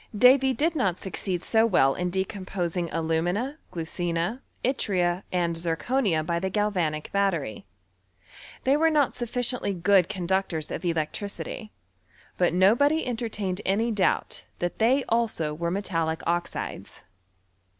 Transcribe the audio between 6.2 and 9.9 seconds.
by the gal vanic battery: they were not sufficiently